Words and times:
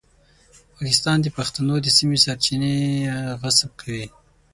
پاکستان 0.77 1.17
د 1.21 1.27
پښتنو 1.37 1.75
د 1.81 1.87
سیمې 1.97 2.17
سرچینې 2.25 2.75
غصب 3.41 3.69
کوي. 3.81 4.05